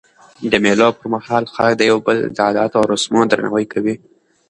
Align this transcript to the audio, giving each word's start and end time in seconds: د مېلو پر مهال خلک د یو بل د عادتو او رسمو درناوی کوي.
د 0.51 0.53
مېلو 0.63 0.89
پر 0.97 1.05
مهال 1.13 1.43
خلک 1.53 1.73
د 1.77 1.81
یو 1.91 1.97
بل 2.05 2.17
د 2.35 2.37
عادتو 2.47 2.77
او 2.79 2.85
رسمو 2.93 3.19
درناوی 3.31 3.65
کوي. 3.73 3.95